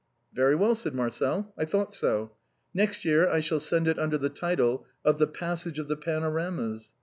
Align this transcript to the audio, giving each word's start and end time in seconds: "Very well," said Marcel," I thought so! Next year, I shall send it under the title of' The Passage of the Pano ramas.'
"Very 0.33 0.55
well," 0.55 0.73
said 0.73 0.95
Marcel," 0.95 1.53
I 1.59 1.63
thought 1.63 1.93
so! 1.93 2.31
Next 2.73 3.05
year, 3.05 3.29
I 3.29 3.39
shall 3.39 3.59
send 3.59 3.87
it 3.87 3.99
under 3.99 4.17
the 4.17 4.29
title 4.29 4.83
of' 5.05 5.19
The 5.19 5.27
Passage 5.27 5.77
of 5.77 5.89
the 5.89 5.95
Pano 5.95 6.33
ramas.' 6.33 6.91